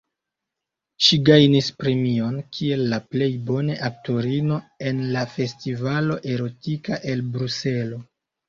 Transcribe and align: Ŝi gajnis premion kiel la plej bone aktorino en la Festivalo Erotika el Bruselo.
Ŝi 1.07 1.19
gajnis 1.27 1.67
premion 1.81 2.39
kiel 2.55 2.81
la 2.93 2.99
plej 3.11 3.29
bone 3.51 3.77
aktorino 3.91 4.57
en 4.93 5.05
la 5.17 5.27
Festivalo 5.37 6.19
Erotika 6.35 7.01
el 7.15 7.27
Bruselo. 7.37 8.05